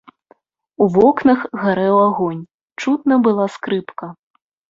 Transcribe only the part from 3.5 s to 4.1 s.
скрыпка.